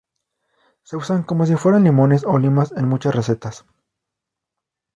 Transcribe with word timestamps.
Se 0.81 0.97
usan 0.97 1.21
como 1.21 1.45
si 1.45 1.55
fueran 1.57 1.83
limones 1.83 2.23
o 2.25 2.39
limas 2.39 2.71
en 2.71 2.87
muchas 2.89 3.13
recetas. 3.13 3.65